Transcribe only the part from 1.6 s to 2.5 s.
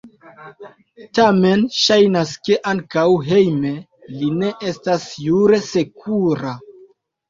ŝajnas,